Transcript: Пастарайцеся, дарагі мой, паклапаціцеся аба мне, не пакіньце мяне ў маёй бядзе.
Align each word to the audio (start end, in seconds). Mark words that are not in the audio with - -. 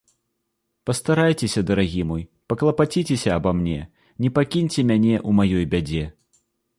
Пастарайцеся, 0.89 1.61
дарагі 1.71 2.01
мой, 2.11 2.23
паклапаціцеся 2.51 3.29
аба 3.41 3.51
мне, 3.59 3.75
не 4.25 4.31
пакіньце 4.39 4.87
мяне 4.93 5.13
ў 5.27 5.39
маёй 5.41 5.65
бядзе. 5.75 6.03